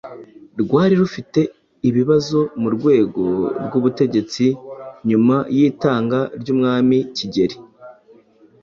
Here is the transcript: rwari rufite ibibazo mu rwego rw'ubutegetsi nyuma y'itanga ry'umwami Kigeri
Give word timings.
rwari 0.61 0.93
rufite 1.01 1.39
ibibazo 1.89 2.39
mu 2.61 2.67
rwego 2.75 3.23
rw'ubutegetsi 3.65 4.45
nyuma 5.09 5.35
y'itanga 5.55 6.19
ry'umwami 6.41 6.97
Kigeri 7.17 7.55